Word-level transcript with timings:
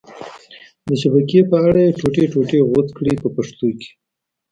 د 0.87 0.89
شبکې 1.01 1.39
په 1.49 1.55
اره 1.67 1.81
یې 1.85 1.95
ټوټې 1.99 2.23
ټوټې 2.33 2.59
غوڅ 2.69 2.87
کړئ 2.97 3.13
په 3.21 3.27
پښتو 3.35 3.67
کې. 3.79 3.89